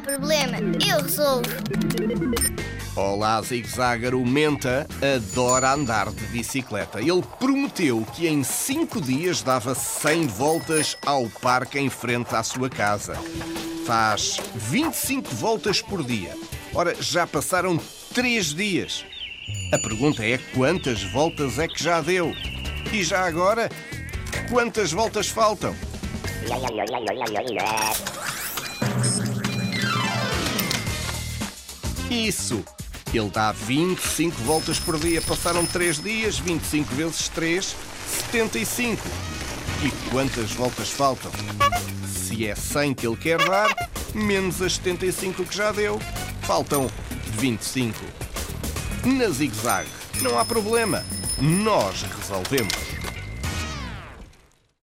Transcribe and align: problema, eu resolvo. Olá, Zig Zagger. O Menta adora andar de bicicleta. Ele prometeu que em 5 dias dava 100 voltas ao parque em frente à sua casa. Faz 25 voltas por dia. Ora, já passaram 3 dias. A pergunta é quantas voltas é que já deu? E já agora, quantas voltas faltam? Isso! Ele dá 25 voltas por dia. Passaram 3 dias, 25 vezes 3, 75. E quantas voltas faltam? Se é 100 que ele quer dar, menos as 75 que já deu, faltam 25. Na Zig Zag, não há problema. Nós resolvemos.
problema, 0.00 0.58
eu 0.86 1.02
resolvo. 1.02 1.48
Olá, 2.96 3.42
Zig 3.42 3.68
Zagger. 3.68 4.14
O 4.14 4.24
Menta 4.24 4.86
adora 5.02 5.74
andar 5.74 6.10
de 6.10 6.24
bicicleta. 6.28 7.00
Ele 7.00 7.22
prometeu 7.38 8.06
que 8.14 8.26
em 8.26 8.42
5 8.42 9.00
dias 9.02 9.42
dava 9.42 9.74
100 9.74 10.26
voltas 10.28 10.96
ao 11.04 11.28
parque 11.28 11.78
em 11.78 11.90
frente 11.90 12.34
à 12.34 12.42
sua 12.42 12.70
casa. 12.70 13.14
Faz 13.86 14.40
25 14.54 15.34
voltas 15.34 15.82
por 15.82 16.02
dia. 16.02 16.34
Ora, 16.74 16.94
já 16.98 17.26
passaram 17.26 17.78
3 18.14 18.54
dias. 18.54 19.04
A 19.72 19.78
pergunta 19.78 20.24
é 20.24 20.38
quantas 20.54 21.02
voltas 21.02 21.58
é 21.58 21.68
que 21.68 21.82
já 21.82 22.00
deu? 22.00 22.32
E 22.92 23.04
já 23.04 23.26
agora, 23.26 23.68
quantas 24.48 24.90
voltas 24.90 25.28
faltam? 25.28 25.76
Isso! 32.10 32.64
Ele 33.12 33.30
dá 33.30 33.52
25 33.52 34.36
voltas 34.42 34.78
por 34.78 34.98
dia. 34.98 35.22
Passaram 35.22 35.64
3 35.64 36.02
dias, 36.02 36.38
25 36.38 36.94
vezes 36.94 37.28
3, 37.28 37.76
75. 38.30 39.02
E 39.82 40.10
quantas 40.10 40.52
voltas 40.52 40.90
faltam? 40.90 41.30
Se 42.06 42.46
é 42.46 42.54
100 42.54 42.94
que 42.94 43.06
ele 43.06 43.16
quer 43.16 43.38
dar, 43.38 43.68
menos 44.14 44.60
as 44.60 44.74
75 44.74 45.44
que 45.44 45.56
já 45.56 45.72
deu, 45.72 46.00
faltam 46.42 46.90
25. 47.38 47.98
Na 49.04 49.28
Zig 49.28 49.54
Zag, 49.54 49.88
não 50.20 50.38
há 50.38 50.44
problema. 50.44 51.04
Nós 51.38 52.02
resolvemos. 52.02 52.95